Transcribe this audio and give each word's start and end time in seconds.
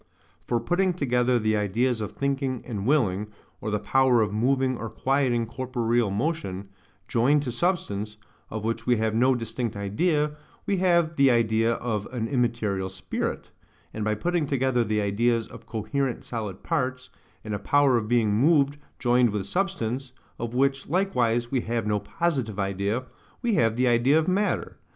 For 0.47 0.59
putting 0.59 0.95
together 0.95 1.37
the 1.37 1.55
ideas 1.55 2.01
of 2.01 2.13
thinking 2.13 2.63
and 2.65 2.87
willing, 2.87 3.27
or 3.61 3.69
the 3.69 3.77
power 3.77 4.23
of 4.23 4.33
moving 4.33 4.75
or 4.75 4.89
quieting 4.89 5.45
corporeal 5.45 6.09
motion, 6.09 6.69
joined 7.07 7.43
to 7.43 7.51
substance, 7.51 8.17
of 8.49 8.63
which 8.63 8.87
we 8.87 8.95
have 8.97 9.13
no 9.13 9.35
distinct 9.35 9.75
idea, 9.75 10.31
we 10.65 10.77
have 10.77 11.17
the 11.17 11.29
idea 11.29 11.73
of 11.73 12.07
an 12.11 12.27
immaterial 12.27 12.89
spirit; 12.89 13.51
and 13.93 14.03
by 14.03 14.15
putting 14.15 14.47
together 14.47 14.83
the 14.83 15.01
ideas 15.01 15.45
of 15.47 15.67
coherent 15.67 16.23
solid 16.23 16.63
parts, 16.63 17.11
and 17.43 17.53
a 17.53 17.59
power 17.59 17.95
of 17.95 18.07
being 18.07 18.33
moved 18.33 18.77
joined 18.97 19.29
with 19.29 19.45
substance, 19.45 20.13
of 20.39 20.55
which 20.55 20.89
likewise 20.89 21.51
we 21.51 21.61
have 21.61 21.85
no 21.85 21.99
positive 21.99 22.57
idea, 22.59 23.03
we 23.43 23.53
have 23.53 23.75
the 23.75 23.87
idea 23.87 24.17
of 24.17 24.27
matter. 24.27 24.79